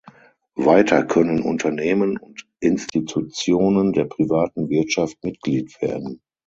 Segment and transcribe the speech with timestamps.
[0.55, 6.23] Weiter können Unternehmen und Institutionen der privaten Wirtschaft Mitglied werden.